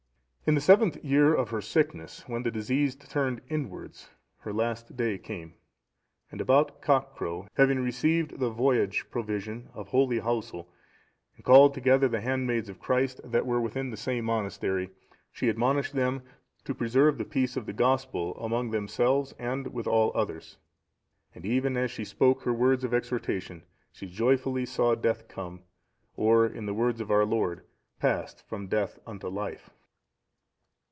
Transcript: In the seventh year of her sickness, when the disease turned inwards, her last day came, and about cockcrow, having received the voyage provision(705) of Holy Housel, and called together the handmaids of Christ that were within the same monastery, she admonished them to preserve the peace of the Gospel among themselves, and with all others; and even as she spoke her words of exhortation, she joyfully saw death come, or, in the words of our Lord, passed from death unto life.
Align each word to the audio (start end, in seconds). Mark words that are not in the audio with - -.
In 0.47 0.55
the 0.55 0.59
seventh 0.61 0.97
year 1.03 1.33
of 1.35 1.51
her 1.51 1.61
sickness, 1.61 2.25
when 2.27 2.41
the 2.43 2.49
disease 2.51 2.95
turned 2.97 3.41
inwards, 3.47 4.09
her 4.39 4.51
last 4.51 4.97
day 4.97 5.17
came, 5.19 5.53
and 6.31 6.41
about 6.41 6.81
cockcrow, 6.81 7.47
having 7.53 7.79
received 7.79 8.37
the 8.39 8.49
voyage 8.49 9.05
provision(705) 9.11 9.67
of 9.75 9.87
Holy 9.89 10.19
Housel, 10.19 10.67
and 11.35 11.45
called 11.45 11.73
together 11.75 12.07
the 12.09 12.19
handmaids 12.21 12.67
of 12.69 12.79
Christ 12.81 13.21
that 13.23 13.45
were 13.45 13.61
within 13.61 13.91
the 13.91 13.97
same 13.97 14.25
monastery, 14.25 14.89
she 15.31 15.47
admonished 15.47 15.93
them 15.93 16.23
to 16.65 16.73
preserve 16.75 17.17
the 17.19 17.23
peace 17.23 17.55
of 17.55 17.65
the 17.67 17.71
Gospel 17.71 18.35
among 18.35 18.71
themselves, 18.71 19.33
and 19.39 19.67
with 19.71 19.85
all 19.87 20.11
others; 20.15 20.57
and 21.35 21.45
even 21.45 21.77
as 21.77 21.91
she 21.91 22.03
spoke 22.03 22.41
her 22.41 22.53
words 22.53 22.83
of 22.83 22.93
exhortation, 22.95 23.61
she 23.93 24.05
joyfully 24.07 24.65
saw 24.65 24.95
death 24.95 25.27
come, 25.29 25.61
or, 26.17 26.45
in 26.47 26.65
the 26.65 26.73
words 26.73 26.99
of 26.99 27.09
our 27.11 27.25
Lord, 27.25 27.61
passed 27.99 28.45
from 28.49 28.67
death 28.67 28.97
unto 29.05 29.27
life. 29.29 29.69